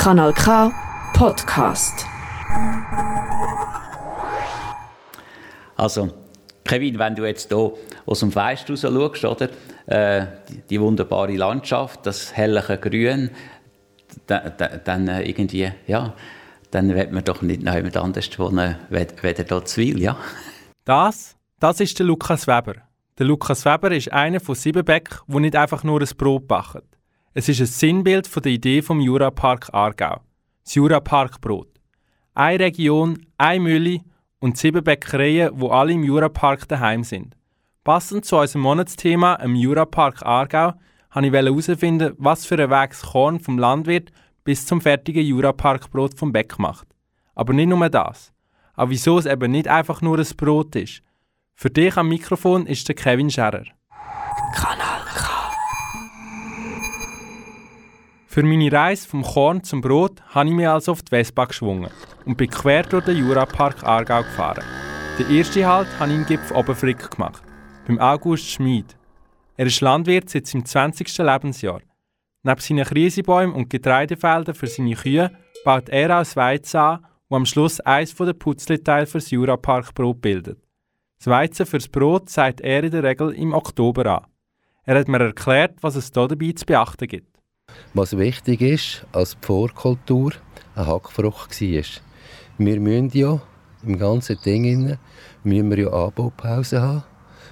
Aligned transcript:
Kanal 0.00 0.32
K 0.32 0.72
Podcast. 1.12 2.06
Also, 5.76 6.08
Kevin, 6.64 6.98
wenn 6.98 7.14
du 7.14 7.26
jetzt 7.26 7.50
hier 7.50 7.74
aus 8.06 8.20
dem 8.20 8.32
Fenster 8.32 8.72
raus 8.72 9.18
schaust, 9.18 9.24
oder? 9.26 9.50
Äh, 9.84 10.26
die, 10.48 10.62
die, 10.70 10.80
wunderbare 10.80 11.36
Landschaft, 11.36 12.06
das 12.06 12.34
herrliche 12.34 12.78
Grün, 12.78 13.28
dann, 14.26 14.52
dann 14.84 15.08
äh, 15.08 15.28
irgendwie, 15.28 15.70
ja, 15.86 16.14
dann 16.70 16.94
wird 16.94 17.12
man 17.12 17.22
doch 17.22 17.42
nicht 17.42 17.62
noch 17.62 17.74
jemand 17.74 17.98
anders 17.98 18.38
wohnen, 18.38 18.76
weder 18.88 19.44
dort 19.44 19.68
zu 19.68 19.82
will, 19.82 20.00
ja. 20.00 20.16
Das, 20.86 21.36
das 21.58 21.78
ist 21.78 21.98
der 21.98 22.06
Lukas 22.06 22.46
Weber. 22.46 22.76
Der 23.18 23.26
Lukas 23.26 23.66
Weber 23.66 23.90
ist 23.90 24.10
einer 24.10 24.40
von 24.40 24.54
sieben 24.54 24.82
Bäck, 24.82 25.10
die 25.26 25.40
nicht 25.40 25.56
einfach 25.56 25.84
nur 25.84 26.00
ein 26.00 26.08
Brot 26.16 26.48
backen. 26.48 26.89
Es 27.32 27.48
ist 27.48 27.60
ein 27.60 27.66
Sinnbild 27.66 28.26
von 28.26 28.42
der 28.42 28.52
Idee 28.52 28.82
vom 28.82 29.00
Jurapark 29.00 29.72
Aargau 29.72 30.20
das 30.70 30.74
Juraparkbrot. 30.74 31.68
Eine 32.34 32.64
Region, 32.64 33.26
eine 33.38 33.60
Mühle 33.60 34.00
und 34.38 34.56
sieben 34.56 34.84
Bäckereien, 34.84 35.50
wo 35.54 35.68
alle 35.68 35.92
im 35.92 36.04
Jurapark 36.04 36.68
daheim 36.68 37.02
sind. 37.02 37.36
Passend 37.82 38.24
zu 38.24 38.36
unserem 38.36 38.62
Monatsthema 38.62 39.34
im 39.36 39.56
Jurapark 39.56 40.22
Aargau 40.22 40.74
wollte 41.12 41.28
ich 41.28 41.32
herausfinden, 41.32 42.14
was 42.18 42.46
für 42.46 42.54
einen 42.54 42.70
Weg 42.70 42.90
das 42.90 43.02
Korn 43.02 43.40
vom 43.40 43.58
Landwirt 43.58 44.10
bis 44.44 44.66
zum 44.66 44.80
fertigen 44.80 45.24
Juraparkbrot 45.24 46.16
vom 46.16 46.32
Bäck 46.32 46.58
macht. 46.58 46.86
Aber 47.34 47.52
nicht 47.52 47.68
nur 47.68 47.88
das. 47.88 48.32
Aber 48.74 48.90
wieso 48.90 49.18
es 49.18 49.26
eben 49.26 49.50
nicht 49.50 49.66
einfach 49.68 50.02
nur 50.02 50.18
ein 50.18 50.36
Brot 50.36 50.76
ist. 50.76 51.02
Für 51.54 51.70
dich 51.70 51.96
am 51.96 52.08
Mikrofon 52.08 52.66
ist 52.66 52.88
der 52.88 52.94
Kevin 52.94 53.30
Scherer. 53.30 53.64
Kanal 54.54 54.89
Für 58.32 58.44
meine 58.44 58.70
Reise 58.70 59.08
vom 59.08 59.22
Korn 59.22 59.64
zum 59.64 59.80
Brot 59.80 60.22
habe 60.28 60.48
ich 60.48 60.54
mich 60.54 60.68
also 60.68 60.92
auf 60.92 61.02
die 61.02 61.10
Vespa 61.10 61.46
geschwungen 61.46 61.90
und 62.24 62.36
bin 62.36 62.48
quer 62.48 62.84
durch 62.84 63.04
den 63.04 63.16
Jurapark 63.16 63.82
Aargau 63.82 64.22
gefahren. 64.22 64.62
Den 65.18 65.36
ersten 65.36 65.66
Halt 65.66 65.88
habe 65.98 66.12
ich 66.12 66.16
im 66.16 66.26
Gipfel 66.26 66.56
Oberfrick 66.56 67.10
gemacht, 67.10 67.42
beim 67.88 67.98
August 67.98 68.48
Schmid. 68.48 68.96
Er 69.56 69.66
ist 69.66 69.80
Landwirt 69.80 70.30
seit 70.30 70.46
seinem 70.46 70.64
20. 70.64 71.18
Lebensjahr. 71.18 71.80
Neben 72.44 72.60
seinen 72.60 72.84
Krisebäumen 72.84 73.52
und 73.52 73.68
Getreidefeldern 73.68 74.54
für 74.54 74.68
seine 74.68 74.94
Kühe 74.94 75.32
baut 75.64 75.88
er 75.88 76.14
auch 76.14 76.20
das 76.20 76.36
Weizen 76.36 76.78
an, 76.78 77.00
das 77.02 77.36
am 77.36 77.46
Schluss 77.46 77.80
eines 77.80 78.14
der 78.14 78.32
Putzleteile 78.34 79.06
für 79.06 79.18
das 79.18 79.32
Juraparkbrot 79.32 80.20
bildet. 80.20 80.62
Das 81.18 81.26
Weizen 81.26 81.66
fürs 81.66 81.88
Brot 81.88 82.30
sagt 82.30 82.60
er 82.60 82.84
in 82.84 82.92
der 82.92 83.02
Regel 83.02 83.32
im 83.32 83.52
Oktober 83.52 84.06
an. 84.06 84.26
Er 84.84 85.00
hat 85.00 85.08
mir 85.08 85.18
erklärt, 85.18 85.78
was 85.80 85.96
es 85.96 86.12
hier 86.14 86.28
dabei 86.28 86.52
zu 86.52 86.64
beachten 86.64 87.08
gibt. 87.08 87.39
Was 87.94 88.16
wichtig 88.16 88.60
ist, 88.60 89.06
als 89.12 89.36
die 89.40 89.46
Vorkultur 89.46 90.32
eine 90.74 90.86
Hackfrucht 90.86 91.60
war. 91.60 91.84
Wir 92.58 92.80
müssen 92.80 93.10
ja 93.12 93.40
im 93.82 93.98
ganzen 93.98 94.38
Ding 94.44 94.96
müssen 95.42 95.70
wir 95.70 95.78
ja 95.78 95.88
Anbaupause 95.88 96.82
haben. 96.82 97.02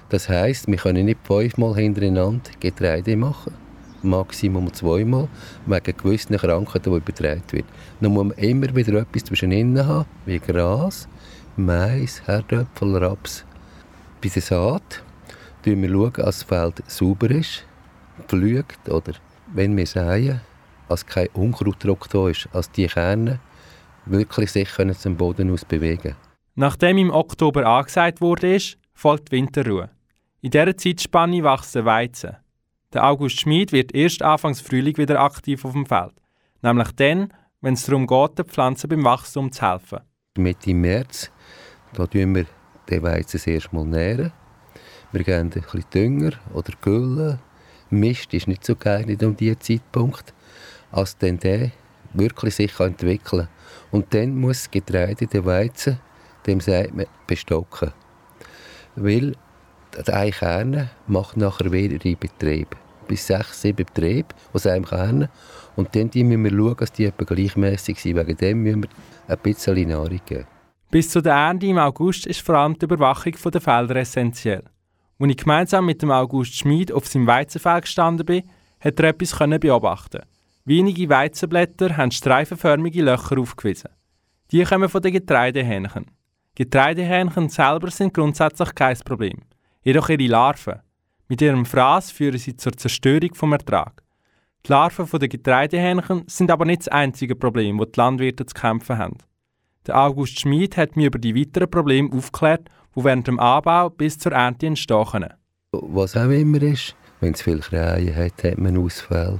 Das 0.09 0.29
heisst, 0.29 0.67
wir 0.67 0.77
können 0.77 1.05
nicht 1.05 1.19
fünfmal 1.23 1.75
hintereinander 1.75 2.51
Getreide 2.59 3.15
machen. 3.15 3.53
Maximum 4.01 4.71
zweimal, 4.73 5.27
wegen 5.65 5.97
gewissen 5.97 6.37
Krankheiten, 6.37 6.91
die 6.91 6.97
übertragen 6.97 7.43
werden. 7.51 7.67
Dann 7.99 8.13
muss 8.13 8.27
man 8.27 8.37
immer 8.37 8.73
wieder 8.75 8.99
etwas 8.99 9.25
zwischenin 9.25 9.85
haben, 9.85 10.05
wie 10.25 10.39
Gras, 10.39 11.07
Mais, 11.57 12.21
Herdöpfel, 12.25 12.97
Raps. 12.97 13.45
Bei 14.21 14.29
der 14.29 14.41
Saat 14.41 15.03
schauen 15.65 15.81
wir, 15.81 16.09
dass 16.11 16.25
das 16.25 16.43
Feld 16.43 16.83
sauber 16.87 17.29
ist, 17.31 17.65
pflügt 18.27 18.87
oder 18.87 19.13
wenn 19.53 19.75
wir 19.75 19.85
sagen, 19.85 20.41
dass 20.87 21.05
kein 21.05 21.27
Unkrautdruck 21.33 22.09
da 22.09 22.29
ist, 22.29 22.49
dass 22.51 22.71
die 22.71 22.87
Kerne 22.87 23.39
wirklich 24.05 24.51
sich 24.51 24.69
können 24.71 24.95
zum 24.95 25.17
Boden 25.17 25.51
aus 25.51 25.65
bewegen 25.65 26.15
Nachdem 26.55 26.97
im 26.97 27.11
Oktober 27.11 27.65
angesagt 27.65 28.21
wurde, 28.21 28.57
folgt 28.93 29.31
Winterruhe. 29.31 29.89
In 30.41 30.51
dieser 30.51 30.75
Zeitspanne 30.75 31.43
wachsen 31.43 31.85
Weizen. 31.85 32.37
Der 32.93 33.05
August 33.05 33.39
Schmid 33.39 33.71
wird 33.71 33.93
erst 33.93 34.21
Anfangs 34.21 34.61
Frühling 34.61 34.97
wieder 34.97 35.21
aktiv 35.21 35.63
auf 35.63 35.73
dem 35.73 35.85
Feld. 35.85 36.13
Nämlich 36.61 36.91
dann, 36.95 37.31
wenn 37.61 37.75
es 37.75 37.85
darum 37.85 38.07
geht, 38.07 38.39
den 38.39 38.45
Pflanzen 38.45 38.89
beim 38.89 39.03
Wachstum 39.03 39.51
zu 39.51 39.61
helfen. 39.61 39.99
Mitte 40.37 40.73
März 40.73 41.31
da 41.93 42.05
tun 42.05 42.35
wir 42.35 42.45
den 42.89 43.03
Weizen 43.03 43.41
erst 43.45 43.73
mal 43.73 43.85
nähren. 43.85 44.31
Wir 45.11 45.23
geben 45.23 45.39
ein 45.39 45.49
bisschen 45.49 45.85
Dünger 45.93 46.31
oder 46.53 46.71
Gülle 46.81 47.39
Mist 47.89 48.33
ist 48.33 48.47
nicht 48.47 48.65
so 48.65 48.75
geeignet 48.75 49.23
um 49.23 49.35
diesen 49.35 49.59
Zeitpunkt, 49.59 50.33
als 50.91 51.17
dann 51.17 51.39
der 51.39 51.71
wirklich 52.13 52.55
sich 52.55 52.79
entwickeln. 52.79 53.47
Und 53.91 54.13
dann 54.13 54.35
muss 54.35 54.63
das 54.63 54.71
Getreide, 54.71 55.27
der 55.27 55.45
Weizen, 55.45 55.99
dem 56.45 56.59
sagt 56.59 56.95
man, 56.95 57.05
bestocken. 57.27 57.91
Weil 58.95 59.35
ein 60.07 60.31
Kerne 60.31 60.89
macht 61.07 61.37
nachher 61.37 61.69
mehrere 61.69 62.15
Betriebe. 62.15 62.77
Bis 63.07 63.25
sechs, 63.25 63.61
sieben 63.61 63.85
Betriebe 63.85 64.35
aus 64.53 64.67
einem 64.67 64.85
Kern. 64.85 65.29
Und 65.75 65.95
dann 65.95 66.11
müssen 66.13 66.43
wir 66.43 66.51
schauen, 66.51 66.77
dass 66.77 66.91
die 66.91 67.05
etwa 67.05 67.23
gleichmäßig 67.25 67.99
sind. 67.99 68.17
Wegen 68.17 68.37
dem 68.37 68.63
müssen 68.63 68.83
wir 68.83 68.89
ein 69.27 69.37
bisschen 69.41 69.89
Nahrung 69.89 70.21
geben. 70.25 70.45
Bis 70.91 71.09
zu 71.09 71.21
der 71.21 71.33
Ernte 71.33 71.67
im 71.67 71.77
August 71.77 72.27
ist 72.27 72.41
vor 72.41 72.55
allem 72.55 72.77
die 72.77 72.85
Überwachung 72.85 73.33
der 73.51 73.61
Felder 73.61 73.95
essentiell. 73.95 74.63
Als 75.21 75.31
ich 75.31 75.37
gemeinsam 75.37 75.85
mit 75.85 76.01
dem 76.01 76.11
August 76.11 76.55
Schmid 76.55 76.93
auf 76.93 77.05
seinem 77.05 77.27
Weizenfeld 77.27 77.83
gestanden 77.83 78.25
bin, 78.25 78.49
hat 78.79 78.99
er 78.99 79.09
etwas 79.09 79.37
beobachten. 79.59 80.21
Wenige 80.63 81.09
Weizenblätter 81.09 81.97
haben 81.97 82.11
streifenförmige 82.11 83.03
Löcher 83.03 83.37
aufgewiesen. 83.37 83.89
Die 84.51 84.63
kommen 84.63 84.87
von 84.87 85.01
den 85.01 85.11
Getreidehähnchen. 85.11 86.05
Getreidehähnchen 86.55 87.49
selber 87.49 87.91
sind 87.91 88.13
grundsätzlich 88.13 88.73
kein 88.75 88.97
Problem. 88.99 89.39
Jedoch 89.83 90.07
ihre 90.07 90.27
Larven. 90.27 90.79
Mit 91.27 91.41
ihrem 91.41 91.65
Fraß 91.65 92.11
führen 92.11 92.37
sie 92.37 92.55
zur 92.55 92.73
Zerstörung 92.73 93.33
vom 93.35 93.51
Ertrag. 93.51 94.03
Die 94.65 94.71
Larven 94.71 95.07
der 95.19 95.27
Getreidehähnchen 95.27 96.23
sind 96.27 96.49
aber 96.49 96.63
nicht 96.63 96.81
das 96.81 96.87
einzige 96.87 97.35
Problem, 97.35 97.77
das 97.77 97.91
die 97.91 97.99
Landwirte 97.99 98.45
zu 98.45 98.53
kämpfen 98.53 98.97
haben. 98.97 99.17
Der 99.85 99.97
August 99.97 100.39
Schmid 100.39 100.77
hat 100.77 100.95
mir 100.95 101.07
über 101.07 101.19
die 101.19 101.35
weiteren 101.35 101.69
Probleme 101.69 102.11
aufgeklärt 102.13 102.69
die 102.95 103.03
während 103.03 103.27
dem 103.27 103.39
Anbau 103.39 103.89
bis 103.89 104.17
zur 104.17 104.31
Ernte 104.31 104.67
entstehen 104.67 105.05
können. 105.05 105.33
Was 105.71 106.17
auch 106.17 106.29
immer 106.29 106.61
ist, 106.61 106.95
wenn 107.19 107.33
es 107.33 107.41
viele 107.41 107.59
Krähen 107.59 108.15
hat, 108.15 108.43
hat 108.43 108.57
man 108.57 108.77
Ausfälle. 108.77 109.39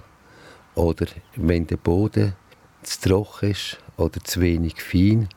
Oder 0.76 1.08
wenn 1.36 1.68
der 1.68 1.78
Boden 1.78 2.34
zu 2.84 3.02
trocken 3.02 3.52
ist 3.52 3.78
oder 3.98 4.24
zu 4.24 4.42
wenig 4.42 4.82
fein, 4.82 5.28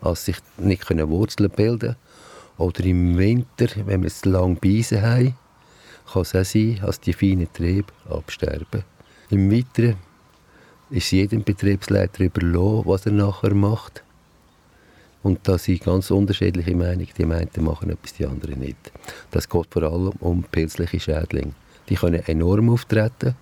als 0.00 0.24
sich 0.24 0.36
nicht 0.58 0.88
Wurzeln 0.90 1.50
bilden 1.50 1.78
können. 1.78 1.96
Oder 2.58 2.84
im 2.84 3.16
Winter, 3.16 3.68
wenn 3.86 4.02
wir 4.02 4.10
zu 4.10 4.28
lange 4.28 4.56
Beisen 4.56 5.00
haben, 5.00 5.34
kann 6.12 6.22
es 6.22 6.34
auch 6.34 6.44
sein, 6.44 6.78
dass 6.82 7.00
die 7.00 7.12
feinen 7.12 7.52
Triebe 7.52 7.92
absterben. 8.08 8.84
Im 9.30 9.50
Weiteren 9.50 9.96
ist 10.90 11.12
jedem 11.12 11.44
Betriebsleiter 11.44 12.24
überlassen, 12.24 12.82
was 12.84 13.06
er 13.06 13.12
nachher 13.12 13.54
macht. 13.54 14.02
Und 15.22 15.40
da 15.46 15.58
sind 15.58 15.84
ganz 15.84 16.10
unterschiedliche 16.10 16.74
Meinungen. 16.74 17.08
Die 17.16 17.24
einen 17.24 17.64
machen 17.64 17.90
etwas, 17.90 18.14
die 18.14 18.26
anderen 18.26 18.60
nicht. 18.60 18.92
Das 19.30 19.48
geht 19.48 19.66
vor 19.70 19.82
allem 19.82 20.12
um 20.20 20.42
pilzliche 20.44 20.98
Schädlinge. 20.98 21.52
Die 21.88 21.96
können 21.96 22.22
enorm 22.26 22.70
auftreten. 22.70 23.34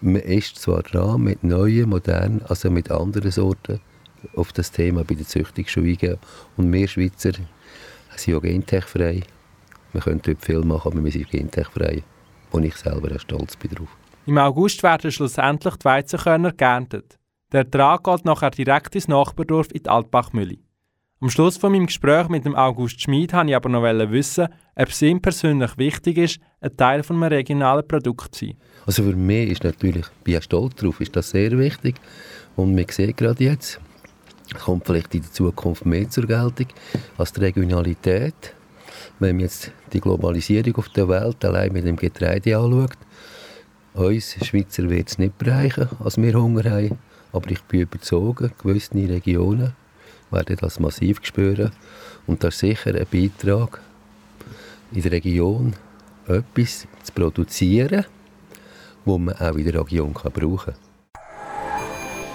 Man 0.00 0.22
ist 0.22 0.56
zwar 0.56 0.82
dran 0.82 1.22
mit 1.22 1.44
neuen, 1.44 1.90
modernen, 1.90 2.40
also 2.48 2.70
mit 2.70 2.90
anderen 2.90 3.30
Sorten 3.30 3.80
auf 4.34 4.52
das 4.52 4.70
Thema 4.70 5.04
bei 5.04 5.14
der 5.14 5.26
Züchtung 5.26 5.66
schon 5.66 5.86
eingehen. 5.86 6.18
Und 6.56 6.72
wir 6.72 6.88
Schweizer 6.88 7.32
sind 8.16 8.32
ja 8.34 8.38
gentechfrei. 8.38 9.22
Wir 9.92 10.00
können 10.00 10.22
dort 10.22 10.42
viel 10.42 10.60
machen, 10.60 10.92
aber 10.92 11.04
wir 11.04 11.12
sind 11.12 11.30
gentechfrei. 11.30 12.02
Und 12.50 12.64
ich 12.64 12.76
selber 12.76 13.14
auch 13.14 13.20
stolz 13.20 13.58
darauf. 13.58 13.88
Im 14.26 14.38
August 14.38 14.82
werden 14.82 15.10
schlussendlich 15.12 15.76
die 15.76 15.84
Weizenkörner 15.84 16.52
geerntet. 16.52 17.19
Der 17.52 17.60
Ertrag 17.60 18.04
geht 18.04 18.24
nachher 18.24 18.50
direkt 18.50 18.94
ins 18.94 19.08
Nachbardorf 19.08 19.72
in 19.72 19.82
die 19.82 19.88
Altbachmühle. 19.88 20.58
Am 21.20 21.30
Schluss 21.30 21.56
von 21.56 21.72
meinem 21.72 21.86
Gespräch 21.86 22.28
mit 22.28 22.44
dem 22.44 22.54
August 22.54 23.00
Schmid 23.00 23.32
wollte 23.32 23.50
ich 23.50 23.56
aber 23.56 23.68
noch 23.68 23.82
wissen, 23.82 24.46
ob 24.76 24.88
es 24.88 25.02
ihm 25.02 25.20
persönlich 25.20 25.76
wichtig 25.76 26.16
ist, 26.16 26.40
ein 26.60 26.76
Teil 26.76 27.02
von 27.02 27.16
einem 27.16 27.24
regionalen 27.24 27.86
Produkt 27.86 28.36
zu 28.36 28.46
sein. 28.46 28.56
Also 28.86 29.02
für 29.02 29.16
mich 29.16 29.50
ist 29.50 29.64
natürlich, 29.64 30.06
bin 30.22 30.36
ich 30.36 30.44
stolz 30.44 30.76
darauf, 30.76 31.00
ist 31.00 31.16
das 31.16 31.30
sehr 31.30 31.58
wichtig. 31.58 31.96
Und 32.54 32.76
wir 32.76 32.86
sehen 32.88 33.14
gerade 33.16 33.42
jetzt, 33.42 33.80
kommt 34.64 34.86
vielleicht 34.86 35.12
in 35.16 35.22
der 35.22 35.32
Zukunft 35.32 35.84
mehr 35.84 36.08
zur 36.08 36.26
Geltung 36.26 36.68
als 37.18 37.32
die 37.32 37.40
Regionalität. 37.40 38.54
Wenn 39.18 39.36
man 39.36 39.46
jetzt 39.46 39.72
die 39.92 40.00
Globalisierung 40.00 40.76
auf 40.76 40.88
der 40.90 41.08
Welt 41.08 41.44
allein 41.44 41.72
mit 41.72 41.84
dem 41.84 41.96
Getreide 41.96 42.56
anschaut, 42.56 42.96
uns 43.94 44.36
Schweizer 44.46 44.88
wird 44.88 45.08
es 45.08 45.18
nicht 45.18 45.36
bereichen, 45.36 45.88
als 45.98 46.16
wir 46.16 46.32
Hunger 46.34 46.70
haben. 46.70 46.98
Aber 47.32 47.50
ich 47.50 47.62
bin 47.62 47.80
überzogen, 47.80 48.52
gewisse 48.62 48.94
Regionen 48.94 49.72
werden 50.30 50.56
das 50.60 50.80
massiv 50.80 51.18
spüren. 51.22 51.72
Und 52.26 52.44
das 52.44 52.54
ist 52.54 52.60
sicher 52.60 52.94
ein 52.94 53.06
Beitrag 53.10 53.80
in 54.92 55.02
der 55.02 55.12
Region, 55.12 55.74
etwas 56.26 56.86
zu 57.02 57.12
produzieren, 57.14 58.04
wo 59.04 59.18
man 59.18 59.34
auch 59.36 59.56
in 59.56 59.64
der 59.64 59.80
Region 59.80 60.14
kann 60.14 60.32
brauchen 60.32 60.74
kann. 60.74 60.90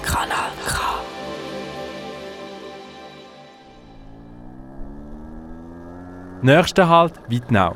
Kanal 0.04 0.52
K. 0.66 1.02
Nächster 6.42 6.88
Halt 6.88 7.14
Wittnau. 7.28 7.76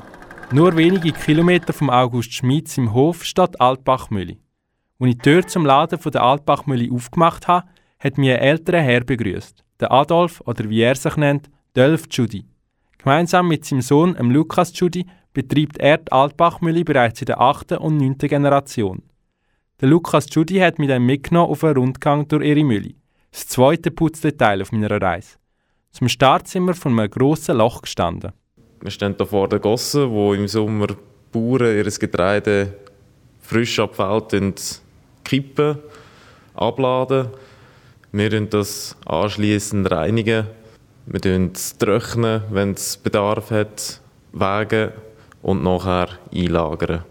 Nur 0.51 0.75
wenige 0.75 1.11
Kilometer 1.11 1.73
vom 1.73 1.89
August 1.89 2.33
Schmitz 2.33 2.77
im 2.77 2.93
Hof 2.93 3.23
statt 3.23 3.59
Altbachmühle. 3.61 4.37
Als 5.01 5.11
ich 5.11 5.15
die 5.15 5.21
Tür 5.21 5.47
zum 5.47 5.65
Laden 5.65 5.97
der 6.11 6.21
Altbachmühle 6.21 6.93
aufgemacht 6.93 7.47
habe, 7.47 7.67
hat 7.99 8.17
mich 8.17 8.31
ein 8.31 8.39
älterer 8.39 8.81
Herr 8.81 9.05
begrüßt, 9.05 9.63
der 9.79 9.93
Adolf 9.93 10.41
oder 10.45 10.69
wie 10.69 10.81
er 10.81 10.95
sich 10.95 11.15
nennt, 11.15 11.49
Dolph 11.73 12.07
Judy. 12.11 12.45
Gemeinsam 12.97 13.47
mit 13.47 13.63
seinem 13.63 13.81
Sohn, 13.81 14.15
dem 14.15 14.29
Lukas 14.29 14.77
Judy, 14.77 15.05
betreibt 15.31 15.77
er 15.77 15.99
die 15.99 16.11
Altbachmühle 16.11 16.83
bereits 16.83 17.21
in 17.21 17.27
der 17.27 17.39
8. 17.39 17.79
und 17.79 17.95
9. 17.95 18.17
Generation. 18.17 19.03
Der 19.79 19.87
Lukas 19.87 20.25
Judy 20.29 20.55
hat 20.55 20.79
mich 20.79 20.89
dann 20.89 21.05
mitgenommen 21.05 21.49
auf 21.49 21.63
einen 21.63 21.77
Rundgang 21.77 22.27
durch 22.27 22.45
ihre 22.45 22.65
Mühle. 22.65 22.95
Das 23.31 23.47
zweite 23.47 23.91
Putzdetail 23.91 24.61
auf 24.61 24.73
meiner 24.73 25.01
Reise. 25.01 25.37
Zum 25.91 26.09
Start 26.09 26.49
sind 26.49 26.65
wir 26.65 26.73
von 26.73 26.99
einem 26.99 27.09
grossen 27.09 27.55
Loch 27.55 27.83
gestanden. 27.83 28.33
Wir 28.81 28.91
stehen 28.91 29.15
hier 29.15 29.25
vor 29.25 29.47
der 29.47 29.59
Gosse, 29.59 30.11
wo 30.11 30.33
im 30.33 30.49
Sommer 30.49 30.87
Bauern 31.31 31.77
ihr 31.77 31.85
Getreide 31.85 32.73
frisch 33.39 33.79
abfällt 33.79 34.33
kippen, 35.29 35.77
abladen. 36.55 37.27
Wir 38.11 38.31
reinigen 38.31 38.49
das 38.49 38.95
anschließend 39.05 39.91
reinigen. 39.91 40.47
Wir 41.05 41.19
trocknen 41.19 41.51
es 41.53 41.77
trocknen, 41.77 42.41
wenn 42.49 42.71
es 42.71 42.97
Bedarf 42.97 43.51
hat, 43.51 44.01
wägen 44.33 44.91
und 45.43 45.63
nachher 45.63 46.07
einlagern. 46.33 47.03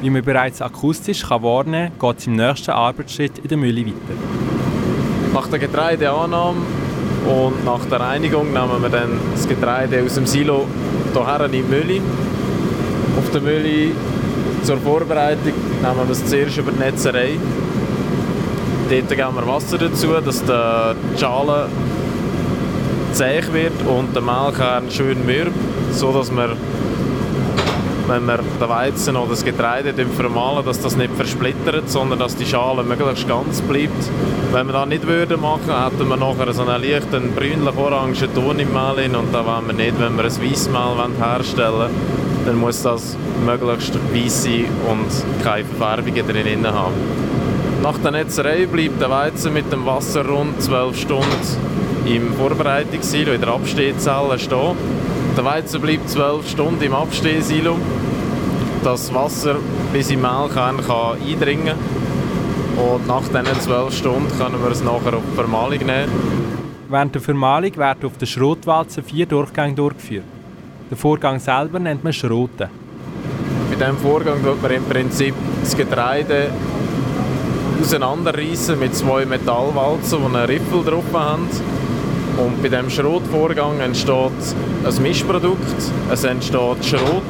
Wie 0.00 0.10
man 0.10 0.22
bereits 0.22 0.62
akustisch 0.62 1.26
kann 1.26 1.42
wahrnehmen 1.42 1.90
kann, 1.98 2.10
geht 2.10 2.20
es 2.20 2.26
im 2.28 2.36
nächsten 2.36 2.70
Arbeitsschritt 2.70 3.38
in 3.38 3.48
der 3.48 3.58
Mühle 3.58 3.86
weiter. 3.86 3.94
Nach 5.34 5.48
der 5.48 5.58
Getreideannahme 5.58 6.60
und 7.26 7.64
nach 7.64 7.84
der 7.86 7.98
Reinigung 7.98 8.52
nehmen 8.52 8.80
wir 8.80 8.88
dann 8.88 9.18
das 9.32 9.48
Getreide 9.48 10.04
aus 10.04 10.14
dem 10.14 10.26
Silo 10.26 10.66
hierher 11.12 11.46
in 11.46 11.52
die 11.52 11.62
Mühle. 11.62 12.00
Auf 13.18 13.30
der 13.30 13.40
Mühle 13.40 13.90
zur 14.66 14.78
Vorbereitung 14.78 15.52
nehmen 15.80 16.08
wir 16.08 16.10
es 16.10 16.26
zuerst 16.26 16.58
über 16.58 16.72
die 16.72 16.80
Netzerei. 16.80 17.38
Dort 18.90 19.08
geben 19.08 19.34
wir 19.36 19.46
Wasser 19.46 19.78
dazu, 19.78 20.08
dass 20.24 20.42
die 20.42 21.20
Schale 21.20 21.68
zäh 23.12 23.42
wird 23.52 23.86
und 23.86 24.12
der 24.12 24.22
Mehlkern 24.22 24.90
schön 24.90 25.24
mürb, 25.24 25.52
sodass 25.92 26.32
wir 26.32 26.56
wenn 28.08 28.24
wir 28.26 28.38
den 28.38 28.68
Weizen 28.68 29.16
oder 29.16 29.30
das 29.30 29.44
Getreide 29.44 29.92
vermahlen, 30.06 30.64
dass 30.64 30.80
das 30.80 30.96
nicht 30.96 31.12
versplittert, 31.14 31.88
sondern 31.88 32.20
dass 32.20 32.36
die 32.36 32.46
Schale 32.46 32.84
möglichst 32.84 33.26
ganz 33.26 33.60
bleibt. 33.62 34.10
Wenn 34.52 34.66
wir 34.66 34.72
das 34.72 34.86
nicht 34.86 35.06
würden 35.06 35.40
machen, 35.40 35.84
hätten 35.84 36.08
wir 36.08 36.16
nachher 36.16 36.52
so 36.52 36.62
einen 36.62 36.82
leichten 36.82 37.32
brünlich-orangen 37.34 38.34
Ton 38.34 38.58
im 38.60 38.72
Mehl 38.72 39.14
und 39.16 39.32
da 39.32 39.44
wollen 39.44 39.66
wir 39.66 39.74
nicht, 39.74 40.00
wenn 40.00 40.16
wir 40.16 40.24
ein 40.24 40.50
Weissmehl 40.50 41.18
herstellen 41.20 41.72
wollen, 41.72 42.25
dann 42.46 42.56
muss 42.56 42.82
das 42.82 43.16
möglichst 43.44 43.94
weiss 44.14 44.44
sein 44.44 44.66
und 44.88 45.42
keine 45.44 45.64
Verfärbungen 45.64 46.26
drin 46.26 46.66
haben. 46.66 46.94
Nach 47.82 47.98
der 47.98 48.12
Netzerei 48.12 48.66
bleibt 48.66 49.00
der 49.00 49.10
Weizen 49.10 49.52
mit 49.52 49.70
dem 49.72 49.84
Wasser 49.84 50.26
rund 50.26 50.60
12 50.62 50.98
Stunden 50.98 51.26
im 52.06 52.32
Vorbereitungssilo, 52.34 53.32
in 53.32 53.40
der 53.40 53.50
Abstehzelle 53.50 54.38
stehen. 54.38 54.76
Der 55.36 55.44
Weizen 55.44 55.80
bleibt 55.80 56.08
12 56.08 56.48
Stunden 56.48 56.82
im 56.82 56.94
Abstehsilo. 56.94 57.76
Das 58.82 59.12
Wasser 59.12 59.56
bis 59.92 60.10
im 60.10 60.22
Mehlkern 60.22 60.78
kann 60.86 61.18
eindringen 61.20 61.74
und 62.76 63.06
nach 63.06 63.26
diesen 63.26 63.60
12 63.60 63.94
Stunden 63.94 64.38
können 64.38 64.62
wir 64.62 64.70
es 64.70 64.84
nachher 64.84 65.16
auf 65.16 65.22
die 65.30 65.34
Vermahlung 65.34 65.78
nehmen. 65.78 66.10
Während 66.88 67.14
der 67.14 67.22
Vermahlung 67.22 67.76
werden 67.76 68.06
auf 68.06 68.16
der 68.16 68.26
Schrotwalze 68.26 69.02
vier 69.02 69.26
Durchgänge 69.26 69.74
durchgeführt. 69.74 70.35
Den 70.88 70.96
Vorgang 70.96 71.40
selber 71.40 71.80
nennt 71.80 72.04
man 72.04 72.12
Schroten. 72.12 72.68
Bei 73.70 73.74
diesem 73.76 73.96
Vorgang 73.96 74.42
wird 74.44 74.62
man 74.62 74.70
im 74.70 74.84
Prinzip 74.84 75.34
das 75.60 75.76
Getreide 75.76 76.50
auseinanderreißen 77.82 78.78
mit 78.78 78.94
zwei 78.94 79.26
Metallwalzen, 79.26 80.18
die 80.20 80.24
einen 80.24 80.46
Riffel 80.46 80.84
drauf 80.84 81.04
haben 81.12 81.48
und 82.38 82.62
bei 82.62 82.68
diesem 82.68 82.88
Schrotvorgang 82.88 83.80
entsteht 83.80 84.30
ein 84.84 85.02
Mischprodukt. 85.02 85.74
Es 86.12 86.22
entsteht 86.22 86.84
Schrot. 86.84 87.24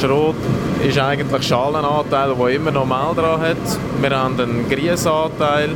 Schrot 0.00 0.36
ist 0.82 0.98
eigentlich 0.98 1.46
Schalenanteil, 1.46 2.34
der 2.34 2.48
immer 2.48 2.70
noch 2.70 2.86
Mehl 2.86 3.14
dran 3.14 3.40
hat. 3.42 3.78
Wir 4.00 4.10
haben 4.10 4.40
einen 4.40 4.68
Griesanteil. 4.70 5.70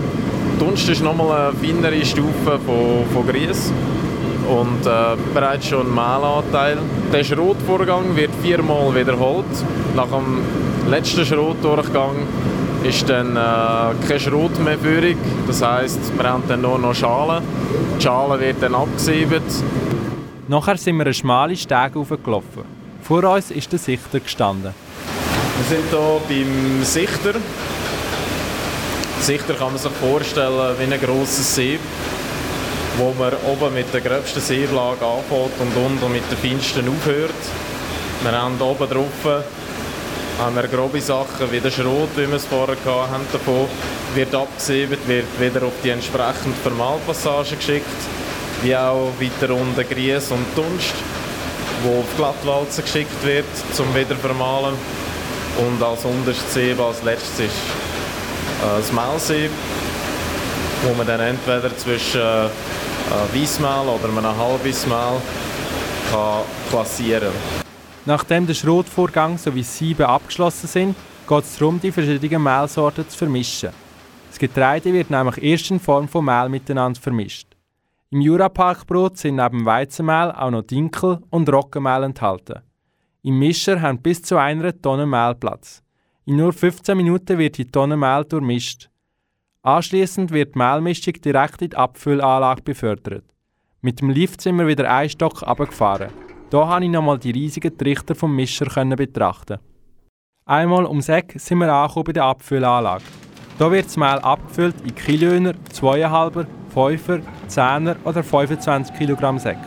Dunst 0.59 0.89
ist 0.89 1.03
nochmal 1.03 1.51
eine 1.51 1.57
feinere 1.57 2.05
Stufe 2.05 2.59
von, 2.65 3.05
von 3.13 3.27
Grieß 3.27 3.73
und 4.49 4.87
äh, 4.87 5.17
bereits 5.33 5.69
schon 5.69 5.87
ein 5.87 5.95
Mehlanteil. 5.95 6.79
Der 7.13 7.25
Schrotvorgang 7.25 8.17
wird 8.17 8.31
viermal 8.43 8.95
wiederholt. 8.95 9.45
Nach 9.95 10.07
dem 10.09 10.43
letzten 10.91 11.25
Schrotdurchgang 11.25 12.17
ist 12.83 13.09
dann 13.09 13.37
äh, 13.37 14.07
kein 14.07 14.21
Schrot 14.21 14.59
mehr 14.59 14.79
führig. 14.79 15.17
Das 15.47 15.63
heisst, 15.63 16.01
wir 16.17 16.29
haben 16.29 16.43
dann 16.47 16.61
nur 16.61 16.79
noch 16.79 16.95
Schalen. 16.95 17.43
Die 17.99 18.03
Schale 18.03 18.39
wird 18.41 18.63
dann 18.63 18.75
abgesiebet. 18.75 19.43
Nachher 20.49 20.77
sind 20.77 20.97
wir 20.97 21.07
einen 21.07 21.15
schmalen 21.15 21.57
Steg 21.57 21.95
hochgelaufen. 21.95 22.65
Vor 23.03 23.25
uns 23.25 23.51
ist 23.51 23.73
der 23.73 23.79
Sichter 23.79 24.21
gestanden. 24.21 24.75
Wir 25.57 25.77
sind 25.77 25.89
hier 25.89 26.21
beim 26.29 26.85
Sichter. 26.85 27.39
Sichter 29.21 29.55
kann 29.55 29.69
man 29.69 29.79
sich 29.79 29.91
vorstellen 29.93 30.75
wie 30.79 30.93
ein 30.93 31.01
grosses 31.01 31.55
Sieb, 31.55 31.81
wo 32.99 33.13
man 33.19 33.33
oben 33.51 33.75
mit 33.75 33.93
der 33.93 34.01
gröbsten 34.01 34.43
Sieblage 34.43 35.05
anfängt 35.05 35.61
und 35.61 35.77
unten 35.77 36.13
mit 36.13 36.23
der 36.31 36.39
feinsten 36.39 36.89
aufhört. 36.89 37.31
Wir 38.23 38.33
haben 38.33 38.61
oben 38.61 38.89
drauf 38.89 39.45
haben 40.39 40.57
wir 40.57 40.67
grobe 40.67 41.01
Sachen 41.01 41.51
wie 41.51 41.61
der 41.61 41.71
Schrot, 41.71 42.09
wie 42.17 42.27
wir 42.27 42.37
es 42.37 42.45
vorher 42.45 42.77
hatten, 42.85 43.27
davon, 43.33 43.67
wird 44.15 44.35
abgesiebet, 44.35 45.07
wird 45.07 45.27
wieder 45.41 45.65
auf 45.65 45.73
die 45.83 45.91
entsprechende 45.91 46.57
Vermahlpassage 46.63 47.57
geschickt, 47.57 47.87
wie 48.63 48.75
auch 48.75 49.13
weiter 49.21 49.55
unten 49.55 49.89
Grieß 49.89 50.33
und 50.33 50.47
Dunst, 50.57 50.95
wo 51.85 52.01
auf 52.01 52.17
Glattwalzen 52.17 52.85
geschickt 52.85 53.25
wird, 53.25 53.45
zum 53.73 53.95
wieder 53.95 54.17
vermahlen. 54.17 54.75
Und 55.59 55.81
als 55.81 56.05
unterstes 56.05 56.53
Sieb 56.53 56.81
als 56.81 57.03
letztes 57.05 57.39
ist 57.39 57.53
äh, 57.53 58.79
das 58.79 58.91
Mehlsieb, 58.91 59.51
wo 60.83 60.95
man 60.95 61.07
dann 61.07 61.21
entweder 61.21 61.77
zwischen 61.77 62.21
äh, 62.21 62.49
Weissmehl 63.33 63.89
oder 63.89 64.09
einem 64.09 64.37
Halbweissmehl 64.37 65.21
kann 66.11 66.43
klassieren 66.71 67.33
kann. 67.33 67.65
Nachdem 68.07 68.47
der 68.47 68.55
Schrotvorgang 68.55 69.39
sowie 69.39 69.63
Sieben 69.63 70.05
abgeschlossen 70.05 70.67
sind, 70.67 70.97
geht 71.27 71.45
es 71.45 71.57
darum, 71.57 71.81
die 71.81 71.93
verschiedenen 71.93 72.43
Mehlsorten 72.43 73.09
zu 73.09 73.17
vermischen. 73.17 73.71
Das 74.29 74.39
Getreide 74.39 74.93
wird 74.93 75.11
nämlich 75.11 75.43
erst 75.43 75.71
in 75.71 75.81
Form 75.81 76.09
von 76.09 76.25
Mehl 76.25 76.49
miteinander 76.49 77.01
vermischt. 77.01 77.49
Im 78.11 78.21
Juraparkbrot 78.21 79.17
sind 79.17 79.37
neben 79.37 79.65
Weizenmehl 79.65 80.33
auch 80.33 80.51
noch 80.51 80.63
Dinkel 80.63 81.21
und 81.31 81.49
Roggenmehl 81.49 82.05
enthalten. 82.05 82.61
Im 83.23 83.39
Mischer 83.39 83.81
haben 83.81 84.03
bis 84.03 84.23
zu 84.23 84.37
einer 84.37 84.79
Tonne 84.81 85.07
Mehl 85.07 85.35
Platz. 85.35 85.83
In 86.27 86.37
nur 86.37 86.53
15 86.53 86.97
Minuten 86.97 87.39
wird 87.39 87.59
die 87.59 87.67
Tonne 87.67 87.97
Mehl 87.97 88.25
durchmischt. 88.25 88.91
Anschließend 89.65 90.31
wird 90.31 90.55
die 90.55 90.59
Mehlmischung 90.59 91.15
direkt 91.15 91.63
in 91.63 91.71
die 91.71 91.77
Abfüllanlage 91.77 92.61
befördert. 92.61 93.25
Mit 93.81 94.03
dem 94.03 94.11
Lift 94.11 94.43
sind 94.43 94.59
wir 94.59 94.67
wieder 94.67 94.91
einen 94.91 95.09
Stock 95.09 95.43
abgefahren. 95.43 96.11
Hier 96.51 96.61
konnte 96.61 96.85
ich 96.85 96.91
nochmal 96.91 97.19
die 97.19 97.31
riesigen 97.31 97.77
Trichter 97.79 98.15
vom 98.15 98.37
Mischer 98.37 98.67
betrachten. 98.85 99.59
Einmal 100.45 100.85
ums 100.85 101.09
Eck 101.09 101.33
sind 101.39 101.61
wir 101.61 101.73
angekommen 101.73 102.05
bei 102.05 102.13
der 102.13 102.25
Abfüllanlage. 102.25 103.05
Hier 103.57 103.71
wird 103.71 103.87
das 103.87 103.97
Mehl 103.97 104.19
abgefüllt 104.19 104.75
in 104.85 104.95
Kilöner, 104.95 105.55
2,5er, 105.73 106.47
5er, 106.75 107.23
10er 107.49 107.97
oder 108.05 108.23
25 108.23 108.95
kg 108.95 109.39
Säck. 109.39 109.59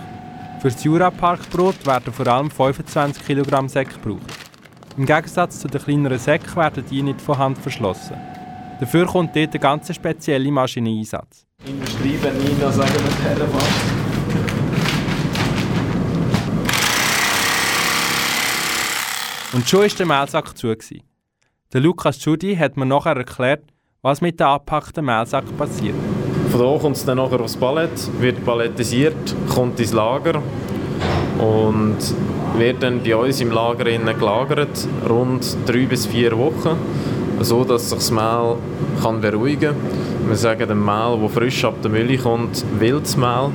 Für 0.59 0.69
das 0.69 0.83
Juraparkbrot 0.83 1.87
werden 1.87 2.13
vor 2.13 2.27
allem 2.27 2.51
25 2.51 3.25
kg 3.25 3.67
Säck 3.67 3.89
gebraucht. 3.99 4.31
Im 4.95 5.07
Gegensatz 5.07 5.59
zu 5.59 5.67
den 5.67 5.81
kleineren 5.81 6.19
Säcken 6.19 6.55
werden 6.55 6.85
die 6.87 7.01
nicht 7.01 7.19
von 7.19 7.39
Hand 7.39 7.57
verschlossen. 7.57 8.36
Dafür 8.79 9.07
kommt 9.07 9.35
dort 9.35 9.49
eine 9.49 9.59
ganz 9.59 9.93
spezielle 9.93 10.51
Maschine 10.51 10.89
Einsatz. 10.89 11.45
Industrie 11.65 12.17
Bernina 12.17 12.71
sagen 12.71 12.93
wir 12.93 13.47
fast. 13.47 13.97
Und 19.53 19.67
schon 19.67 19.81
war 19.81 19.87
der 19.87 20.05
Mehlsack 20.05 20.55
zu. 20.55 20.67
Gewesen. 20.67 21.01
Der 21.73 21.81
Lukas 21.81 22.21
Schudi 22.21 22.55
hat 22.55 22.77
mir 22.77 22.85
nachher 22.85 23.17
erklärt, 23.17 23.63
was 24.03 24.21
mit 24.21 24.39
dem 24.39 24.45
abgepackten 24.45 25.03
Mehlsack 25.03 25.45
passiert. 25.57 25.95
Von 26.51 26.61
hier 26.61 26.79
kommt 26.79 26.97
es 26.97 27.05
dann 27.05 27.17
nachher 27.17 27.41
aufs 27.41 27.57
Palett, 27.57 28.21
wird 28.21 28.45
pallettisiert, 28.45 29.35
kommt 29.49 29.79
ins 29.79 29.93
Lager 29.93 30.41
und 31.39 31.97
wird 32.57 32.83
dann 32.83 33.01
bei 33.03 33.15
uns 33.15 33.41
im 33.41 33.51
Lager 33.51 33.85
gelagert, 33.85 34.87
rund 35.09 35.57
drei 35.65 35.85
bis 35.85 36.05
vier 36.05 36.37
Wochen, 36.37 36.77
so 37.41 37.63
dass 37.63 37.89
sich 37.89 37.97
das 37.99 38.11
Mehl 38.11 38.55
kann 39.01 39.21
beruhigen 39.21 39.73
kann. 39.73 40.29
Wir 40.29 40.35
sagen 40.35 40.67
dem 40.67 40.83
Mehl, 40.83 41.19
das 41.21 41.31
frisch 41.31 41.63
ab 41.63 41.75
der 41.81 41.91
Mülle 41.91 42.17
kommt, 42.17 42.65
wildes 42.79 43.15
Mehl, 43.17 43.49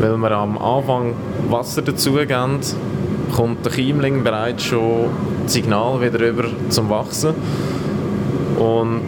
weil 0.00 0.16
wir 0.16 0.30
am 0.32 0.58
Anfang 0.58 1.14
Wasser 1.48 1.82
dazugeben, 1.82 2.58
kommt 3.34 3.64
der 3.64 3.72
Keimling 3.72 4.22
bereits 4.22 4.64
schon 4.64 5.06
das 5.44 5.54
Signal 5.54 6.00
wieder 6.00 6.28
über 6.28 6.44
zum 6.68 6.90
Wachsen. 6.90 7.34
Und 8.58 9.06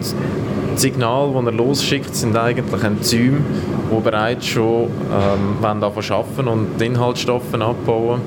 die 0.75 0.79
Signale, 0.79 1.31
die 1.31 1.45
er 1.45 1.51
losschickt, 1.51 2.15
sind 2.15 2.35
eigentlich 2.35 2.83
Enzyme, 2.83 3.37
die 3.91 4.01
bereits 4.01 4.47
schon 4.47 4.87
ähm, 5.11 5.63
arbeiten 5.63 6.47
und 6.47 6.67
die 6.79 6.85
Inhaltsstoffe 6.87 7.53
abbauen. 7.53 8.21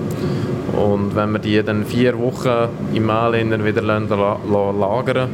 Und 0.76 1.16
wenn 1.16 1.32
wir 1.32 1.38
die 1.40 1.62
dann 1.62 1.84
vier 1.84 2.18
Wochen 2.18 2.68
im 2.94 3.06
Mehl 3.06 3.64
wieder 3.64 3.82
lagern, 3.82 5.28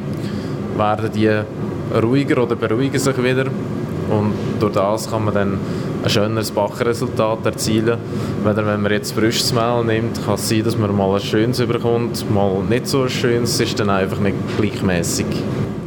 werden 0.76 1.12
die 1.12 1.30
ruhiger 1.96 2.42
oder 2.42 2.56
beruhigen 2.56 2.98
sich 2.98 3.22
wieder. 3.22 3.46
Und 4.10 4.34
durch 4.60 4.74
das 4.74 5.10
kann 5.10 5.24
man 5.24 5.34
dann 5.34 5.58
ein 6.02 6.10
schöneres 6.10 6.50
Bachresultat 6.50 7.46
erzielen. 7.46 7.98
Wenn 8.42 8.82
man 8.82 8.92
jetzt 8.92 9.12
frisches 9.12 9.52
Mehl 9.52 9.84
nimmt, 9.84 10.22
kann 10.24 10.34
es 10.34 10.48
sein, 10.48 10.62
dass 10.62 10.76
man 10.76 10.94
mal 10.94 11.14
ein 11.14 11.20
schönes 11.20 11.60
überkommt, 11.60 12.30
mal 12.30 12.62
nicht 12.64 12.86
so 12.86 13.08
schönes. 13.08 13.54
Es 13.54 13.60
ist 13.60 13.80
dann 13.80 13.90
einfach 13.90 14.18
nicht 14.20 14.36
gleichmäßig. 14.58 15.26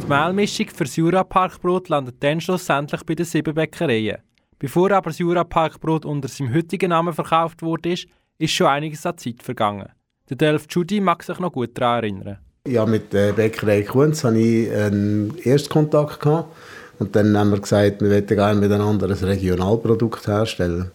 Die 0.02 0.08
Mehlmischung 0.08 0.66
für 0.68 0.84
das 0.84 0.96
Jura-Parkbrot 0.96 1.88
landet 1.90 2.16
dann 2.20 2.40
schlussendlich 2.40 3.04
bei 3.04 3.14
den 3.14 3.26
sieben 3.26 3.54
Bäckereien. 3.54 4.18
Bevor 4.58 4.90
aber 4.90 5.10
das 5.10 5.18
Jura-Parkbrot 5.18 6.04
unter 6.04 6.26
seinem 6.26 6.52
heutigen 6.52 6.90
Namen 6.90 7.12
verkauft 7.12 7.62
wurde, 7.62 7.94
ist 8.38 8.52
schon 8.52 8.66
einiges 8.66 9.06
an 9.06 9.16
Zeit 9.16 9.42
vergangen. 9.42 9.90
Der 10.28 10.36
Delf 10.36 10.66
Judy 10.68 11.00
mag 11.00 11.22
sich 11.22 11.38
noch 11.38 11.52
gut 11.52 11.78
daran 11.78 12.02
erinnern. 12.02 12.38
Ja, 12.68 12.84
mit 12.84 13.12
der 13.14 13.32
Bäckerei 13.32 13.82
Kunz 13.82 14.24
hatte 14.24 14.38
ich 14.38 14.70
einen 14.70 15.34
Erstkontakt. 15.42 16.20
Gehabt. 16.20 16.54
Und 16.98 17.16
dann 17.16 17.36
haben 17.36 17.50
wir 17.50 17.60
gesagt, 17.60 18.02
wir 18.02 18.08
möchten 18.08 18.36
gerne 18.36 18.60
miteinander 18.60 19.06
ein 19.06 19.12
Regionalprodukt 19.12 20.26
herstellen. 20.26 20.90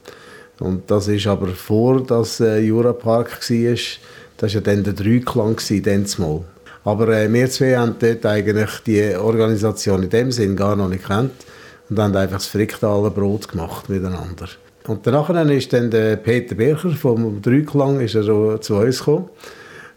Und 0.59 0.91
das 0.91 1.07
ist 1.07 1.25
aber 1.25 1.47
vor 1.47 2.03
das 2.03 2.39
äh, 2.39 2.59
Jurapark 2.59 3.39
war, 3.49 3.77
das 4.37 4.53
war 4.53 4.61
dann 4.61 4.83
der 4.83 4.93
Dreiklang, 4.93 5.57
mal. 6.19 6.41
Aber 6.83 7.07
äh, 7.07 7.31
wir 7.31 7.49
zwei 7.49 7.75
haben 7.75 7.95
dort 7.97 8.25
eigentlich 8.25 8.69
die 8.85 9.15
Organisation 9.15 10.03
in 10.03 10.09
dem 10.09 10.31
Sinn 10.31 10.55
gar 10.55 10.75
noch 10.75 10.89
nicht 10.89 11.07
kennt 11.07 11.31
und 11.89 11.99
haben 11.99 12.15
einfach 12.15 12.37
das 12.37 12.47
Fricktaler 12.47 13.09
Brot 13.09 13.47
gemacht 13.47 13.89
miteinander. 13.89 14.47
Und 14.85 15.07
danach 15.07 15.29
ist 15.49 15.73
dann 15.73 15.89
der 15.89 16.17
Peter 16.17 16.55
Bircher 16.55 16.91
vom 16.91 17.41
Dreiklang 17.41 18.01
ist 18.01 18.15
er 18.15 18.61
zu 18.61 18.75
uns 18.75 18.99
gekommen 18.99 19.29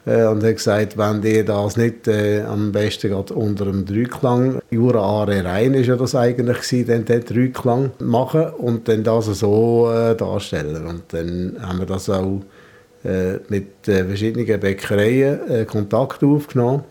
äh, 0.06 0.24
und 0.24 0.42
hat 0.42 0.56
gesagt, 0.56 0.96
wenn 0.96 1.22
ihr 1.22 1.44
das 1.44 1.76
nicht 1.76 2.08
äh, 2.08 2.42
am 2.42 2.72
besten 2.72 3.10
gerade 3.10 3.34
unter 3.34 3.66
dem 3.66 3.84
Dreiklang, 3.84 4.60
Jura 4.70 5.00
Are 5.00 5.44
Rhein 5.44 5.74
ist 5.74 5.88
ja 5.88 5.96
das 5.96 6.14
eigentlich 6.14 6.60
gewesen, 6.62 7.04
den 7.04 7.24
Dreiklang 7.24 7.90
machen 7.98 8.46
und 8.58 8.88
dann 8.88 9.04
das 9.04 9.26
so 9.26 9.90
äh, 9.92 10.14
darstellen. 10.14 10.86
Und 10.86 11.12
dann 11.12 11.56
haben 11.60 11.80
wir 11.80 11.86
das 11.86 12.08
auch 12.08 12.40
äh, 13.04 13.34
mit 13.48 13.88
äh, 13.88 14.04
verschiedenen 14.04 14.60
Bäckereien 14.60 15.50
äh, 15.50 15.64
Kontakt 15.64 16.22
aufgenommen. 16.22 16.84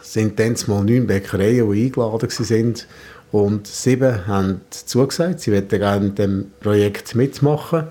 Es 0.00 0.12
sind 0.12 0.38
dann 0.38 0.56
mal 0.66 0.84
neun 0.84 1.06
Bäckereien, 1.06 1.70
die 1.72 1.86
eingeladen 1.86 2.28
waren 2.28 2.74
und 3.32 3.66
sieben 3.66 4.26
haben 4.26 4.60
zugesagt, 4.70 5.40
sie 5.40 5.52
wollten 5.52 5.78
gerne 5.78 6.06
in 6.06 6.14
diesem 6.14 6.52
Projekt 6.60 7.14
mitmachen. 7.14 7.84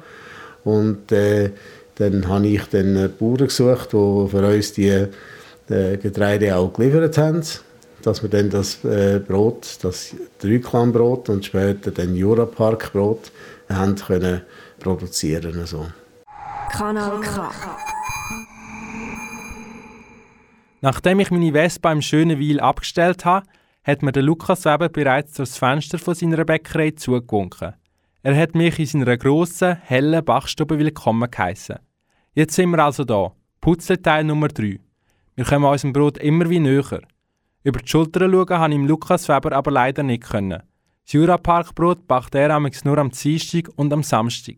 Und 0.66 1.12
äh, 1.14 1.52
dann 2.00 2.28
habe 2.28 2.48
ich 2.48 2.64
dann 2.68 3.14
Bauern 3.20 3.38
gesucht, 3.38 3.94
die 3.94 4.28
für 4.30 4.48
uns 4.48 4.74
die 4.74 4.88
äh, 4.88 5.98
Getreide 5.98 6.56
auch 6.56 6.74
geliefert 6.74 7.18
haben, 7.18 7.44
dass 8.02 8.24
wir 8.24 8.30
dann 8.30 8.50
das 8.50 8.84
äh, 8.86 9.20
Brot, 9.20 9.78
das 9.84 10.16
Dreiklambrot 10.40 11.30
und 11.30 11.46
später 11.46 11.92
dann 11.92 12.16
Juraparkbrot 12.16 13.32
haben 13.70 13.96
können 13.96 14.42
produzieren 14.80 15.66
so. 15.66 15.88
Kanal 16.72 17.20
K. 17.20 17.52
Nachdem 20.82 21.20
ich 21.20 21.32
meine 21.32 21.52
Vespa 21.52 21.92
im 21.92 22.02
schönen 22.02 22.40
Weil 22.40 22.62
abgestellt 22.62 23.26
habe, 23.26 23.46
hat 23.84 24.02
mir 24.02 24.14
der 24.14 24.24
Lukas 24.24 24.64
Weber 24.64 24.88
bereits 24.88 25.34
durchs 25.34 25.58
Fenster 25.58 26.00
von 26.00 26.16
seiner 26.16 26.46
Bäckerei 26.46 26.92
zugewunken. 26.92 27.74
Er 28.24 28.36
hat 28.38 28.56
mich 28.56 28.80
in 28.80 28.86
seiner 28.86 29.18
grossen, 29.18 29.78
hellen 29.84 30.24
Bachstube 30.24 30.80
willkommen 30.80 31.30
geheissen. 31.30 31.80
Jetzt 32.34 32.56
sind 32.56 32.70
wir 32.70 32.84
also 32.84 33.04
da. 33.04 33.32
Putzleteil 33.60 34.24
Nummer 34.24 34.50
3. 34.50 34.80
Wir 35.36 35.46
kommen 35.46 35.66
unserem 35.66 35.94
Brot 35.94 36.20
immer 36.20 36.50
wie 36.50 36.60
näher. 36.60 37.02
Über 37.64 37.80
die 37.80 37.88
Schulter 37.88 38.30
schauen 38.30 38.46
kann 38.46 38.72
ich 38.72 38.88
Lukas 38.88 39.28
Weber 39.28 39.52
aber 39.54 39.72
leider 39.72 40.04
nicht 40.04 40.24
können. 40.24 40.62
Das 41.04 41.14
Juraparkbrot 41.14 42.08
backt 42.08 42.36
er 42.36 42.60
nur 42.60 42.98
am 43.00 43.10
Dienstag 43.10 43.70
und 43.76 43.92
am 43.92 44.04
Samstag. 44.04 44.58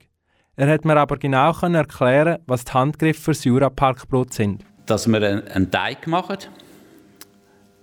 Er 0.58 0.68
hat 0.68 0.84
mir 0.84 0.98
aber 0.98 1.18
genau 1.18 1.54
erklären 1.54 2.40
was 2.46 2.66
die 2.66 2.74
Handgriffe 2.74 3.22
für 3.22 3.32
das 3.32 3.44
Juraparkbrot 3.46 4.34
sind. 4.34 4.66
Dass 4.86 5.08
wir 5.08 5.22
einen 5.22 5.72
Teig 5.72 6.08
machen, 6.08 6.38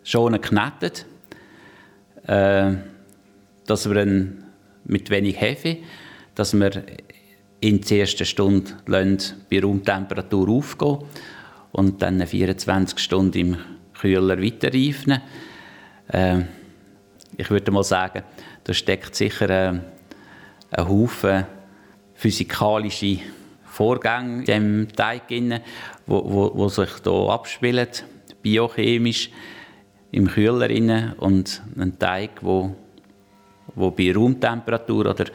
schon 0.04 0.34
geknetet, 0.34 1.06
äh, 2.24 2.72
dass 3.66 3.88
wir 3.88 4.02
ihn 4.02 4.44
mit 4.84 5.08
wenig 5.08 5.40
Hefe, 5.40 5.78
dass 6.34 6.52
wir 6.52 6.70
in 7.60 7.80
der 7.80 8.00
ersten 8.00 8.24
Stunde 8.24 8.72
bei 8.86 9.60
Raumtemperatur 9.60 10.48
aufgehen 10.48 10.98
und 11.72 12.02
dann 12.02 12.24
24 12.24 12.98
Stunden 12.98 13.38
im 13.38 13.56
Kühler 13.98 14.40
weiterreifen. 14.40 15.20
Äh, 16.08 16.42
ich 17.36 17.50
würde 17.50 17.70
mal 17.70 17.84
sagen, 17.84 18.22
da 18.64 18.72
steckt 18.72 19.14
sicher 19.14 19.50
äh, 19.50 19.80
ein 20.70 20.88
Haufen 20.88 21.46
physikalische 22.14 23.20
Vorgänge 23.64 24.40
in 24.40 24.44
dem 24.44 24.88
Teig 24.92 25.28
drin, 25.28 25.60
wo, 26.06 26.24
wo, 26.24 26.50
wo 26.54 26.68
sich 26.68 26.90
hier 27.02 27.12
abspielen, 27.12 27.88
biochemisch 28.42 29.30
im 30.10 30.26
Kühler 30.26 30.68
rein 30.68 31.12
und 31.18 31.62
ein 31.78 31.96
Teig, 31.98 32.42
wo, 32.42 32.74
wo 33.74 33.90
bei 33.92 34.12
Raumtemperatur 34.12 35.06
oder 35.10 35.26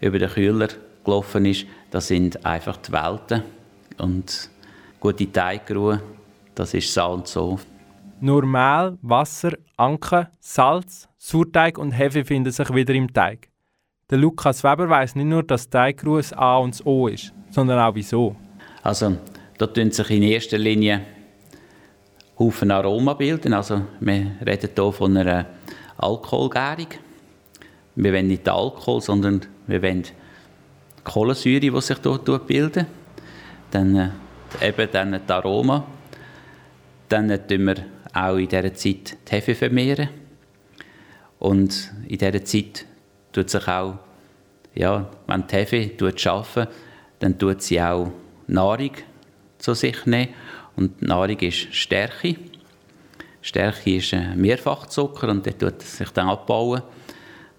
über 0.00 0.18
den 0.18 0.28
Kühler 0.28 0.68
gelaufen 1.08 1.46
ist, 1.46 1.66
das 1.90 2.08
sind 2.08 2.44
einfach 2.44 2.76
die 2.76 2.92
Welten. 2.92 3.42
Und 3.96 4.50
gute 5.00 5.30
Teigruhe, 5.32 6.02
das 6.54 6.74
ist 6.74 6.92
so 6.92 7.04
und 7.06 7.26
so. 7.26 7.58
Nur 8.20 8.44
Mehl, 8.44 8.98
Wasser, 9.00 9.52
Anke, 9.76 10.28
Salz, 10.38 11.08
Sauerteig 11.16 11.78
und 11.78 11.92
Hefe 11.92 12.24
finden 12.24 12.52
sich 12.52 12.72
wieder 12.74 12.94
im 12.94 13.12
Teig. 13.12 13.48
Der 14.10 14.18
Lukas 14.18 14.62
Weber 14.64 14.88
weiß 14.88 15.14
nicht 15.14 15.26
nur, 15.26 15.42
dass 15.42 15.70
Teigruhe 15.70 16.20
das 16.20 16.32
A 16.32 16.58
und 16.58 16.74
das 16.74 16.84
O 16.84 17.08
ist, 17.08 17.32
sondern 17.50 17.78
auch 17.78 17.94
wieso. 17.94 18.36
Also, 18.82 19.16
da 19.56 19.66
tun 19.66 19.90
sich 19.90 20.10
in 20.10 20.22
erster 20.22 20.58
Linie 20.58 21.02
Haufen 22.38 22.70
Aroma 22.70 23.14
bilden. 23.14 23.52
Also, 23.52 23.82
wir 24.00 24.36
reden 24.46 24.70
hier 24.74 24.92
von 24.92 25.16
einer 25.16 25.46
Alkoholgärung. 25.96 26.88
Wir 27.96 28.12
wollen 28.12 28.28
nicht 28.28 28.48
Alkohol, 28.48 29.00
sondern 29.00 29.42
wir 29.66 29.82
wollen 29.82 30.04
Kohlensäure, 31.08 31.60
die 31.60 31.80
sich 31.80 31.98
dort 31.98 32.46
bilden. 32.46 32.86
Dann 33.70 33.96
äh, 33.96 34.68
eben 34.68 34.88
dann 34.92 35.12
das 35.12 35.28
Aroma. 35.28 35.86
Dann 37.08 37.28
tun 37.28 37.66
wir 37.66 37.76
auch 38.12 38.36
in 38.36 38.48
dieser 38.48 38.74
Zeit 38.74 39.16
die 39.26 39.32
Hefe 39.32 39.54
vermehren. 39.54 40.08
Und 41.38 41.92
in 42.06 42.18
dieser 42.18 42.44
Zeit 42.44 42.84
tut 43.32 43.50
sich 43.50 43.68
auch, 43.68 43.98
ja, 44.74 45.10
wenn 45.26 45.46
die 45.46 45.56
Hefe 45.56 45.90
arbeitet, 46.00 46.68
dann 47.20 47.38
tut 47.38 47.62
sie 47.62 47.80
auch 47.80 48.10
Nahrung 48.46 48.92
zu 49.58 49.74
sich 49.74 50.06
nehmen. 50.06 50.34
Und 50.76 51.02
Nahrung 51.02 51.38
ist 51.40 51.74
Stärke. 51.74 52.36
Stärke 53.42 53.96
ist 53.96 54.14
ein 54.14 54.40
Mehrfachzucker 54.40 55.28
und 55.28 55.46
der 55.46 55.56
tut 55.56 55.82
sich 55.82 56.10
dann 56.10 56.28
abbauen 56.28 56.82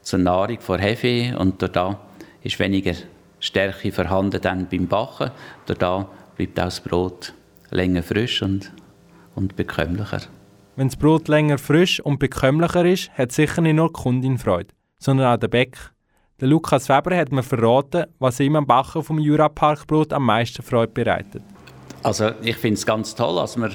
zur 0.02 0.20
Nahrung 0.20 0.60
von 0.60 0.80
Hefe 0.80 1.38
und 1.38 1.62
da 1.76 2.00
ist 2.42 2.60
weniger 2.60 2.94
Stärke 3.40 3.92
vorhanden 3.92 4.42
dann 4.42 4.68
beim 4.68 4.88
Backen. 4.88 5.32
Da 5.66 6.08
bleibt 6.36 6.60
auch 6.60 6.66
das 6.66 6.82
Brot 6.82 7.34
länger 7.70 8.04
frisch 8.04 8.42
und, 8.42 8.72
und 9.36 9.56
bekömmlicher. 9.56 10.22
Wenn 10.76 10.88
das 10.88 10.96
Brot 10.96 11.28
länger 11.28 11.58
frisch 11.58 12.00
und 12.00 12.20
bekömmlicher 12.20 12.86
ist, 12.86 13.10
hat 13.12 13.32
sicher 13.32 13.62
nicht 13.62 13.76
nur 13.76 13.88
die 13.88 13.94
Kundin 13.94 14.38
Freude, 14.38 14.74
sondern 15.00 15.34
auch 15.34 15.40
der 15.40 15.50
Bäck. 15.50 15.78
Der 16.40 16.48
Lukas 16.48 16.88
Weber 16.88 17.16
hat 17.18 17.34
mir 17.34 17.44
verraten, 17.44 18.06
was 18.18 18.40
ihm 18.40 18.56
am 18.56 18.66
Backen 18.66 19.04
vom 19.04 19.20
Juraparkbrot 19.20 20.14
am 20.14 20.26
meisten 20.26 20.64
Freude 20.64 20.94
bereitet. 20.94 21.44
Also 22.02 22.32
ich 22.42 22.56
finde 22.56 22.76
es 22.76 22.86
ganz 22.86 23.14
toll, 23.14 23.36
dass 23.36 23.58
wir, 23.58 23.72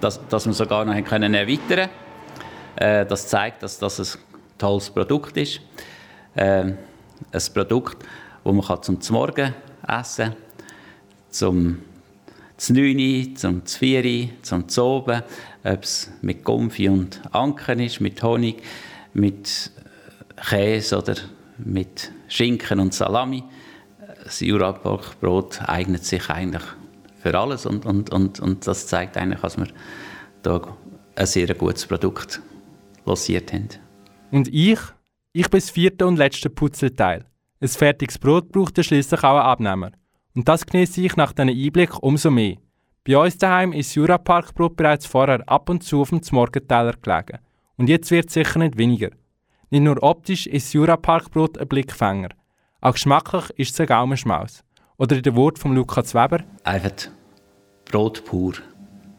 dass, 0.00 0.26
dass 0.28 0.46
wir 0.46 0.54
sogar 0.54 0.86
noch 0.86 1.04
können 1.04 1.34
erweitern 1.34 1.60
können. 1.68 1.90
Äh, 2.76 3.04
das 3.04 3.28
zeigt, 3.28 3.62
dass 3.62 3.78
das 3.78 4.00
ein 4.00 4.18
tolles 4.56 4.88
Produkt 4.88 5.36
ist. 5.36 5.60
Äh, 6.34 6.72
ein 7.30 7.42
Produkt, 7.52 8.04
wo 8.44 8.52
man 8.52 8.82
zum 8.82 8.98
Morgen 9.10 9.54
essen 9.86 10.30
kann, 10.30 10.36
zum 11.30 11.78
9, 12.68 13.36
zum 13.36 13.62
4, 13.66 14.28
zum 14.42 14.68
Zoben, 14.68 15.22
ob 15.64 15.82
es 15.82 16.10
mit 16.22 16.44
Gumpfi 16.44 16.88
und 16.88 17.20
Anken 17.32 17.80
ist, 17.80 18.00
mit 18.00 18.22
Honig, 18.22 18.62
mit 19.14 19.70
Käse 20.36 20.98
oder 20.98 21.16
mit 21.58 22.12
Schinken 22.28 22.80
und 22.80 22.94
Salami. 22.94 23.44
das 24.24 24.40
Jurapark-Brot 24.40 25.62
eignet 25.66 26.04
sich 26.04 26.28
eigentlich 26.30 26.62
für 27.20 27.38
alles 27.38 27.66
und, 27.66 27.86
und, 27.86 28.10
und, 28.10 28.40
und 28.40 28.66
das 28.66 28.86
zeigt 28.86 29.16
eigentlich, 29.16 29.40
dass 29.40 29.56
wir 29.56 29.68
da 30.42 30.60
ein 31.14 31.26
sehr 31.26 31.54
gutes 31.54 31.86
Produkt 31.86 32.40
lanciert 33.04 33.52
haben. 33.52 33.68
Und 34.30 34.48
ich? 34.48 34.78
Ich 35.32 35.48
bin 35.48 35.60
das 35.60 35.70
vierte 35.70 36.06
und 36.06 36.16
letzte 36.16 36.50
Puzzleteil. 36.50 37.24
Ein 37.62 37.68
fertiges 37.68 38.18
Brot 38.18 38.50
braucht 38.50 38.76
ja 38.76 38.82
schließlich 38.82 39.22
auch 39.22 39.36
einen 39.36 39.46
Abnehmer. 39.46 39.92
Und 40.34 40.48
das 40.48 40.66
genieße 40.66 41.00
ich 41.00 41.14
nach 41.14 41.32
diesen 41.32 41.50
Einblick 41.50 42.02
umso 42.02 42.28
mehr. 42.28 42.56
Bei 43.06 43.16
uns 43.16 43.38
daheim 43.38 43.72
ist 43.72 43.90
das 43.90 43.94
Juraparkbrot 43.94 44.74
bereits 44.74 45.06
vorher 45.06 45.48
ab 45.48 45.68
und 45.68 45.84
zu 45.84 46.00
auf 46.00 46.10
dem 46.10 46.20
Morgenteller 46.32 46.94
gelegen. 47.00 47.38
Und 47.76 47.88
jetzt 47.88 48.10
wird 48.10 48.26
es 48.26 48.34
sicher 48.34 48.58
nicht 48.58 48.78
weniger. 48.78 49.10
Nicht 49.70 49.82
nur 49.84 50.02
optisch 50.02 50.48
ist 50.48 50.72
Juraparkbrot 50.72 51.56
ein 51.56 51.68
Blickfänger. 51.68 52.30
Auch 52.80 52.94
geschmacklich 52.94 53.50
ist 53.50 53.74
es 53.74 53.80
ein 53.80 53.86
Gaumenschmaus. 53.86 54.64
Oder 54.96 55.14
in 55.18 55.22
den 55.22 55.36
Wort 55.36 55.60
von 55.60 55.72
Lukas 55.72 56.16
Weber. 56.16 56.42
Einfach 56.64 57.10
Brot 57.84 58.24
pur. 58.24 58.54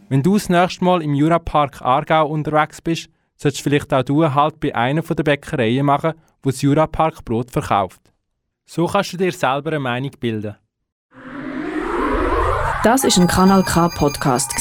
Wenn 0.09 0.21
du 0.21 0.33
das 0.33 0.49
nächste 0.49 0.83
Mal 0.83 1.01
im 1.01 1.13
Jurapark 1.13 1.81
Aargau 1.81 2.27
unterwegs 2.27 2.81
bist, 2.81 3.07
solltest 3.37 3.63
vielleicht 3.63 3.93
auch 3.93 4.03
du 4.03 4.33
halt 4.33 4.59
bei 4.59 4.75
einer 4.75 5.01
der 5.01 5.23
Bäckereien 5.23 5.85
machen, 5.85 6.11
wo 6.41 6.49
das 6.49 6.61
Jurapark 6.61 7.23
Brot 7.23 7.49
verkauft. 7.49 8.12
So 8.65 8.87
kannst 8.87 9.13
du 9.13 9.17
dir 9.17 9.31
selber 9.31 9.71
eine 9.71 9.79
Meinung 9.79 10.11
bilden. 10.19 10.55
Das 12.83 13.03
ist 13.03 13.17
ein 13.17 13.27
Kanal 13.27 13.63
K 13.63 13.87
Podcast 13.89 14.51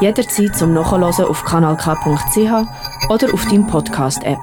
Jederzeit 0.00 0.56
zum 0.56 0.74
Nachhören 0.74 1.04
auf 1.04 1.44
kanalk.ch 1.44 3.08
oder 3.08 3.34
auf 3.34 3.44
deinem 3.46 3.66
Podcast 3.66 4.22
App. 4.24 4.38